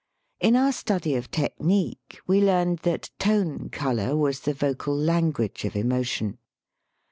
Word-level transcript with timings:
In 0.39 0.55
our 0.55 0.71
study 0.71 1.13
of 1.13 1.29
tech 1.29 1.59
nique 1.59 2.17
we 2.25 2.41
learned 2.41 2.79
that 2.79 3.11
tone 3.19 3.69
color 3.69 4.17
was 4.17 4.39
the 4.39 4.53
vocal 4.55 4.97
language 4.97 5.63
of 5.63 5.75
emotion. 5.75 6.39